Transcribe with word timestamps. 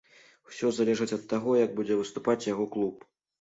Усё 0.51 0.71
залежыць 0.77 1.15
ад 1.17 1.27
таго, 1.33 1.53
як 1.65 1.75
будзе 1.81 1.99
выступаць 2.01 2.39
яго 2.49 2.69
клуб. 2.79 3.07